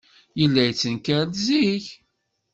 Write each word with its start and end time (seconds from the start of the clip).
Yella 0.39 0.61
yettenkar-d 0.63 1.35
zik. 1.45 1.85